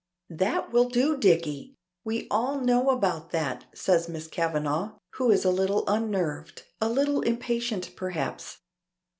[0.31, 1.75] "That will do, Dicky!
[2.03, 7.21] We all know about that," says Miss Kavanagh, who is a little unnerved, a little
[7.21, 8.61] impatient perhaps.